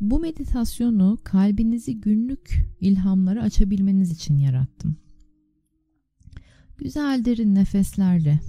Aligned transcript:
Bu 0.00 0.20
meditasyonu 0.20 1.18
kalbinizi 1.24 2.00
günlük 2.00 2.66
ilhamlara 2.80 3.42
açabilmeniz 3.42 4.10
için 4.10 4.36
yarattım. 4.36 4.96
Güzel 6.78 7.24
derin 7.24 7.54
nefeslerle 7.54 8.40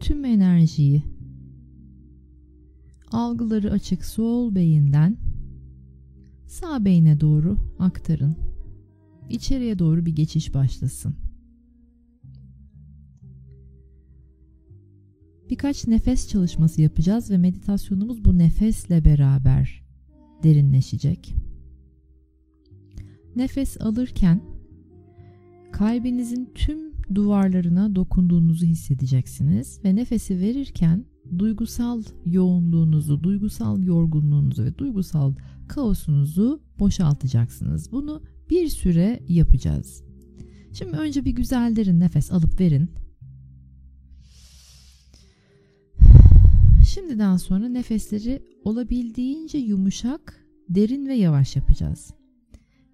tüm 0.00 0.24
enerjiyi 0.24 1.02
algıları 3.12 3.70
açık 3.70 4.04
sol 4.04 4.54
beyinden 4.54 5.16
sağ 6.46 6.84
beyine 6.84 7.20
doğru 7.20 7.56
aktarın. 7.78 8.36
İçeriye 9.30 9.78
doğru 9.78 10.06
bir 10.06 10.16
geçiş 10.16 10.54
başlasın. 10.54 11.29
Birkaç 15.50 15.86
nefes 15.86 16.28
çalışması 16.28 16.82
yapacağız 16.82 17.30
ve 17.30 17.38
meditasyonumuz 17.38 18.24
bu 18.24 18.38
nefesle 18.38 19.04
beraber 19.04 19.82
derinleşecek. 20.42 21.34
Nefes 23.36 23.80
alırken 23.80 24.40
kalbinizin 25.72 26.50
tüm 26.54 26.78
duvarlarına 27.14 27.94
dokunduğunuzu 27.94 28.66
hissedeceksiniz 28.66 29.80
ve 29.84 29.96
nefesi 29.96 30.40
verirken 30.40 31.04
duygusal 31.38 32.02
yoğunluğunuzu, 32.26 33.22
duygusal 33.22 33.82
yorgunluğunuzu 33.82 34.64
ve 34.64 34.78
duygusal 34.78 35.34
kaosunuzu 35.68 36.62
boşaltacaksınız. 36.78 37.92
Bunu 37.92 38.22
bir 38.50 38.68
süre 38.68 39.20
yapacağız. 39.28 40.04
Şimdi 40.72 40.96
önce 40.96 41.24
bir 41.24 41.32
güzel 41.32 41.76
derin 41.76 42.00
nefes 42.00 42.32
alıp 42.32 42.60
verin. 42.60 42.90
Şimdiden 46.94 47.36
sonra 47.36 47.68
nefesleri 47.68 48.42
olabildiğince 48.64 49.58
yumuşak, 49.58 50.46
derin 50.68 51.06
ve 51.06 51.14
yavaş 51.14 51.56
yapacağız. 51.56 52.14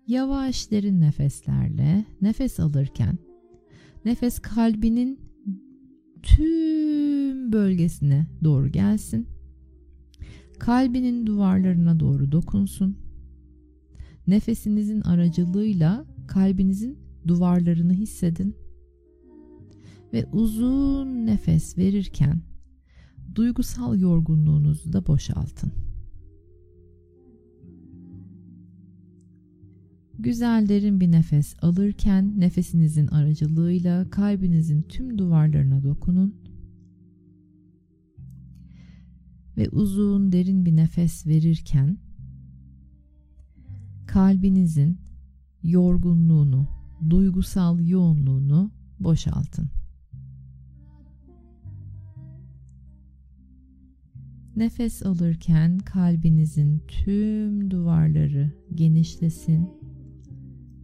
Yavaş 0.06 0.70
derin 0.70 1.00
nefeslerle 1.00 2.04
nefes 2.20 2.60
alırken 2.60 3.18
nefes 4.04 4.38
kalbinin 4.38 5.20
tüm 6.22 7.52
bölgesine 7.52 8.26
doğru 8.44 8.68
gelsin. 8.68 9.26
Kalbinin 10.58 11.26
duvarlarına 11.26 12.00
doğru 12.00 12.32
dokunsun. 12.32 12.96
Nefesinizin 14.26 15.00
aracılığıyla 15.00 16.06
kalbinizin 16.28 16.98
duvarlarını 17.28 17.92
hissedin. 17.92 18.56
Ve 20.12 20.26
uzun 20.32 21.26
nefes 21.26 21.78
verirken 21.78 22.42
duygusal 23.36 24.00
yorgunluğunuzu 24.00 24.92
da 24.92 25.06
boşaltın. 25.06 25.72
Güzel 30.18 30.68
derin 30.68 31.00
bir 31.00 31.12
nefes 31.12 31.54
alırken 31.62 32.40
nefesinizin 32.40 33.06
aracılığıyla 33.06 34.10
kalbinizin 34.10 34.82
tüm 34.82 35.18
duvarlarına 35.18 35.82
dokunun. 35.82 36.34
Ve 39.56 39.68
uzun 39.68 40.32
derin 40.32 40.64
bir 40.64 40.76
nefes 40.76 41.26
verirken 41.26 41.98
kalbinizin 44.06 44.98
yorgunluğunu, 45.62 46.68
duygusal 47.10 47.80
yoğunluğunu 47.88 48.70
boşaltın. 49.00 49.75
Nefes 54.56 55.06
alırken 55.06 55.78
kalbinizin 55.78 56.82
tüm 56.88 57.70
duvarları 57.70 58.52
genişlesin, 58.74 59.68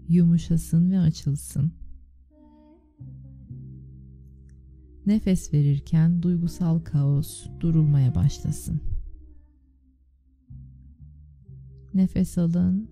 yumuşasın 0.09 0.91
ve 0.91 0.99
açılsın. 0.99 1.73
Nefes 5.07 5.53
verirken 5.53 6.23
duygusal 6.23 6.79
kaos 6.79 7.47
durulmaya 7.61 8.15
başlasın. 8.15 8.81
Nefes 11.95 12.39
alın, 12.39 12.91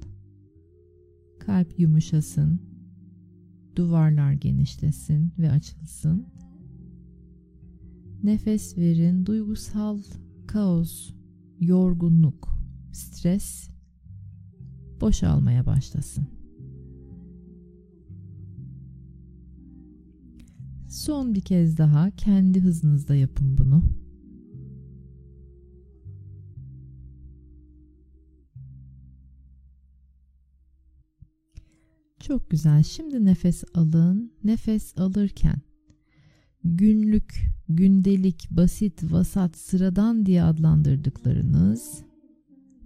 kalp 1.38 1.81
yumuşasın, 1.81 2.60
duvarlar 3.76 4.32
genişlesin 4.32 5.32
ve 5.38 5.50
açılsın. 5.50 6.26
Nefes 8.22 8.78
verin, 8.78 9.26
duygusal 9.26 9.99
kaos, 10.53 11.11
yorgunluk, 11.61 12.49
stres 12.93 13.71
boşalmaya 15.00 15.66
başlasın. 15.66 16.27
Son 20.88 21.34
bir 21.34 21.41
kez 21.41 21.78
daha 21.78 22.11
kendi 22.11 22.61
hızınızda 22.61 23.15
yapın 23.15 23.59
bunu. 23.59 23.83
Çok 32.21 32.50
güzel. 32.50 32.82
Şimdi 32.82 33.25
nefes 33.25 33.65
alın. 33.75 34.32
Nefes 34.44 34.99
alırken 34.99 35.62
günlük, 36.65 37.47
gündelik, 37.76 38.48
basit, 38.50 39.12
vasat, 39.12 39.56
sıradan 39.56 40.26
diye 40.26 40.42
adlandırdıklarınız 40.42 42.03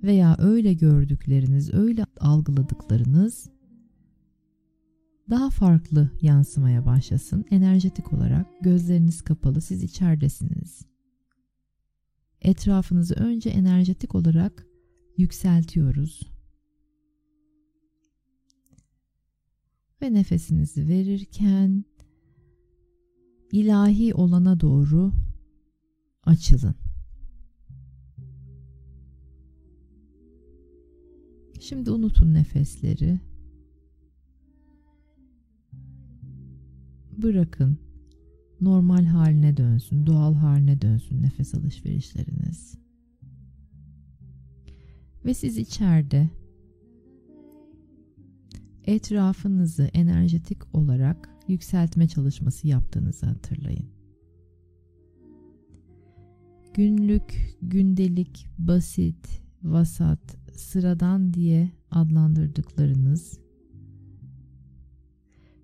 veya 0.02 0.36
öyle 0.38 0.74
gördükleriniz, 0.74 1.74
öyle 1.74 2.06
algıladıklarınız 2.20 3.50
daha 5.30 5.50
farklı 5.50 6.10
yansımaya 6.20 6.86
başlasın. 6.86 7.44
Enerjetik 7.50 8.12
olarak 8.12 8.46
gözleriniz 8.60 9.22
kapalı, 9.22 9.60
siz 9.60 9.82
içeridesiniz. 9.82 10.82
Etrafınızı 12.40 13.14
önce 13.14 13.50
enerjetik 13.50 14.14
olarak 14.14 14.66
yükseltiyoruz. 15.18 16.20
Ve 20.02 20.12
nefesinizi 20.12 20.88
verirken 20.88 21.84
ilahi 23.54 24.14
olana 24.14 24.60
doğru 24.60 25.12
açılın. 26.24 26.74
Şimdi 31.60 31.90
unutun 31.90 32.34
nefesleri. 32.34 33.20
Bırakın 37.22 37.78
normal 38.60 39.04
haline 39.04 39.56
dönsün, 39.56 40.06
doğal 40.06 40.34
haline 40.34 40.80
dönsün 40.80 41.22
nefes 41.22 41.54
alışverişleriniz. 41.54 42.78
Ve 45.24 45.34
siz 45.34 45.58
içeride 45.58 46.30
etrafınızı 48.84 49.84
enerjetik 49.84 50.74
olarak 50.74 51.33
yükseltme 51.48 52.08
çalışması 52.08 52.68
yaptığınızı 52.68 53.26
hatırlayın. 53.26 53.86
Günlük, 56.74 57.56
gündelik, 57.62 58.46
basit, 58.58 59.42
vasat, 59.62 60.36
sıradan 60.56 61.34
diye 61.34 61.72
adlandırdıklarınız 61.90 63.38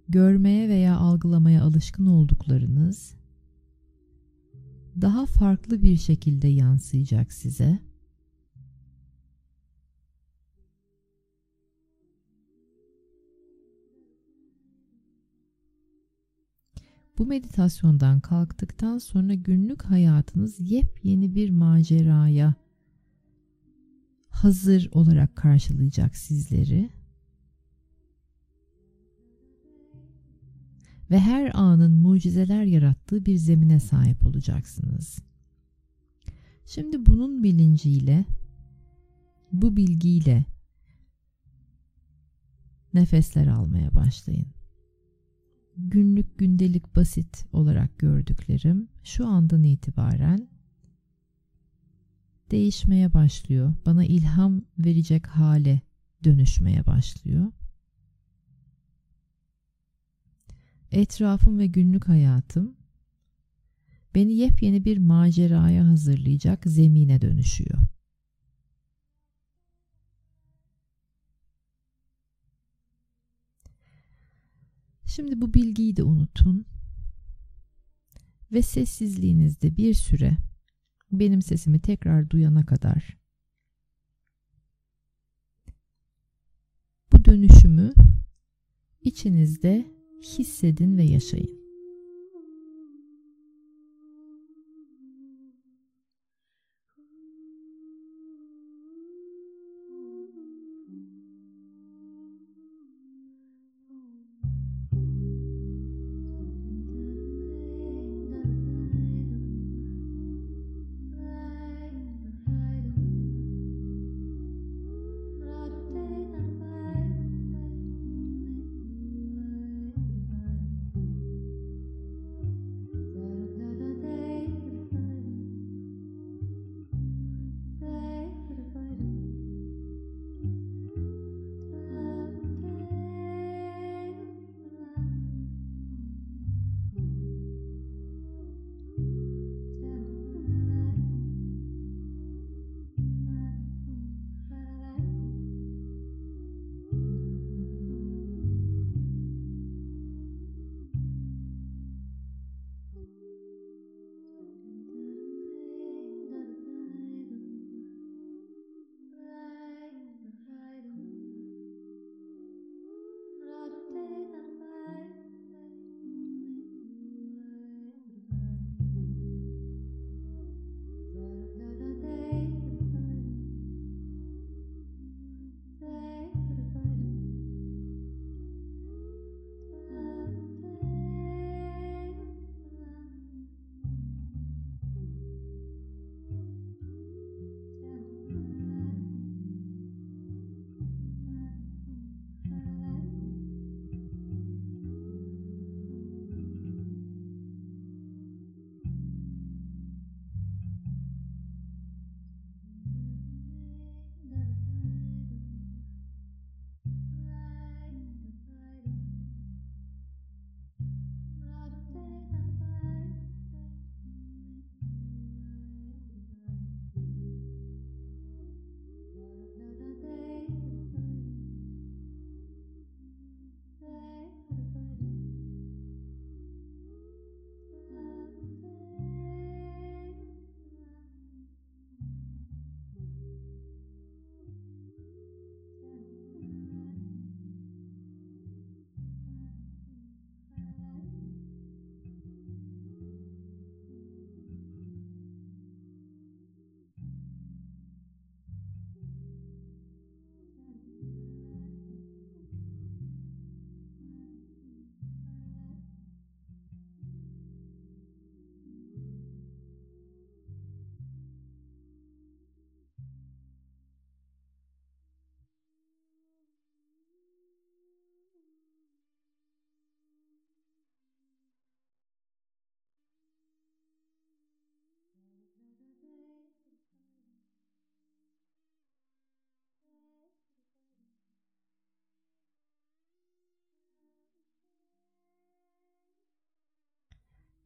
görmeye 0.09 0.69
veya 0.69 0.97
algılamaya 0.97 1.63
alışkın 1.63 2.07
olduklarınız 2.07 3.15
daha 5.01 5.27
farklı 5.27 5.83
bir 5.83 5.97
şekilde 5.97 6.49
yansıyacak 6.49 7.33
size. 7.33 7.90
Bu 17.19 17.27
meditasyondan 17.27 18.21
kalktıktan 18.21 18.99
sonra 18.99 19.35
günlük 19.35 19.83
hayatınız 19.83 20.71
yepyeni 20.71 21.35
bir 21.35 21.51
maceraya 21.51 22.55
hazır 24.29 24.89
olarak 24.93 25.37
karşılayacak 25.37 26.17
sizleri. 26.17 26.91
Ve 31.11 31.19
her 31.19 31.51
anın 31.55 31.93
mucizeler 31.93 32.65
yarattığı 32.65 33.27
bir 33.27 33.37
zemine 33.37 33.81
sahip 33.81 34.27
olacaksınız. 34.27 35.19
Şimdi 36.67 37.07
bunun 37.07 37.43
bilinciyle, 37.43 38.25
bu 39.53 39.77
bilgiyle 39.77 40.45
nefesler 42.95 43.47
almaya 43.47 43.95
başlayın. 43.95 44.60
Günlük 45.89 46.39
gündelik 46.39 46.97
basit 46.97 47.47
olarak 47.53 47.99
gördüklerim 47.99 48.89
şu 49.05 49.27
andan 49.27 49.63
itibaren 49.63 50.49
değişmeye 52.51 53.13
başlıyor. 53.13 53.75
Bana 53.87 54.05
ilham 54.05 54.63
verecek 54.79 55.27
hale 55.27 55.81
dönüşmeye 56.25 56.87
başlıyor. 56.87 57.53
Etrafım 60.93 61.59
ve 61.59 61.67
günlük 61.67 62.09
hayatım 62.09 62.77
beni 64.15 64.33
yepyeni 64.33 64.85
bir 64.85 64.99
maceraya 64.99 65.89
hazırlayacak 65.89 66.65
zemine 66.65 67.21
dönüşüyor. 67.21 67.79
Şimdi 75.11 75.41
bu 75.41 75.55
bilgiyi 75.55 75.97
de 75.97 76.03
unutun 76.03 76.67
ve 78.53 78.63
sessizliğinizde 78.63 79.77
bir 79.77 79.95
süre 79.95 80.37
benim 81.13 81.43
sesimi 81.43 81.81
tekrar 81.81 82.31
duyana 82.31 82.67
kadar 82.67 83.19
bu 87.13 87.25
dönüşümü 87.25 87.93
içinizde 89.03 89.87
hissedin 90.23 90.97
ve 90.97 91.05
yaşayın. 91.05 91.60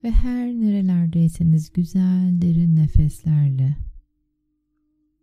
Ve 0.04 0.10
her 0.10 0.48
nerelerdeyseniz 0.48 1.72
güzel 1.72 2.42
derin 2.42 2.76
nefeslerle 2.76 3.76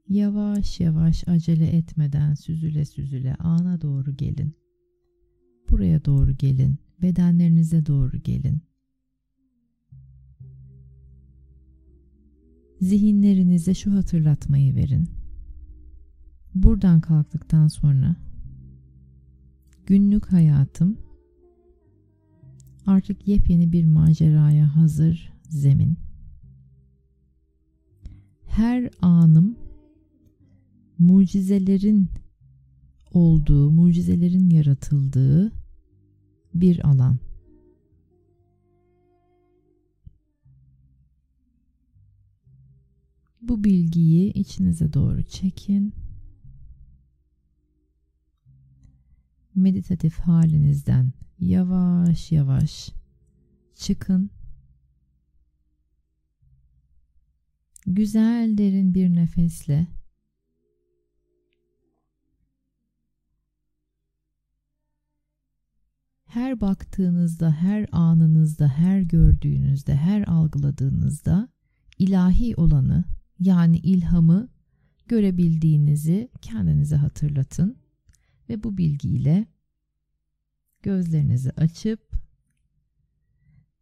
yavaş 0.10 0.80
yavaş 0.80 1.28
acele 1.28 1.68
etmeden 1.68 2.34
süzüle 2.34 2.86
süzüle 2.86 3.36
ana 3.36 3.82
doğru 3.82 4.16
gelin. 4.16 4.56
Buraya 5.70 6.06
doğru 6.06 6.32
gelin, 6.32 6.78
bedenlerinize 7.02 7.86
doğru 7.86 8.18
gelin. 8.18 8.62
Zihinlerinize 12.82 13.74
şu 13.74 13.94
hatırlatmayı 13.96 14.76
verin. 14.76 15.10
Buradan 16.56 17.02
kalktıktan 17.02 17.68
sonra 17.68 18.16
günlük 19.86 20.26
hayatım 20.26 21.11
artık 22.86 23.28
yepyeni 23.28 23.72
bir 23.72 23.86
maceraya 23.86 24.76
hazır 24.76 25.34
zemin. 25.50 25.98
Her 28.46 28.90
anım 29.02 29.56
mucizelerin 31.00 32.10
olduğu, 33.14 33.72
mucizelerin 33.72 34.50
yaratıldığı 34.50 35.52
bir 36.56 36.90
alan. 36.90 37.18
Bu 43.42 43.64
bilgiyi 43.64 44.34
içinize 44.34 44.94
doğru 44.94 45.24
çekin. 45.24 45.94
Meditatif 49.56 50.20
halinizden 50.20 51.14
yavaş 51.42 52.32
yavaş. 52.32 52.90
Çıkın. 53.76 54.30
Güzel 57.86 58.58
derin 58.58 58.94
bir 58.94 59.16
nefesle. 59.16 59.88
Her 66.26 66.62
baktığınızda, 66.62 67.52
her 67.52 67.88
anınızda, 67.92 68.68
her 68.68 69.02
gördüğünüzde, 69.02 69.96
her 69.96 70.28
algıladığınızda 70.28 71.50
ilahi 72.00 72.56
olanı 72.56 73.04
yani 73.40 73.78
ilhamı 73.78 74.50
görebildiğinizi 75.08 76.30
kendinize 76.42 76.96
hatırlatın 76.96 77.78
ve 78.50 78.64
bu 78.64 78.78
bilgiyle 78.78 79.48
gözlerinizi 80.84 81.52
açıp 81.52 82.12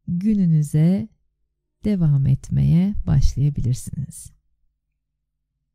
gününüze 0.07 1.07
devam 1.85 2.27
etmeye 2.27 2.95
başlayabilirsiniz. 3.07 4.38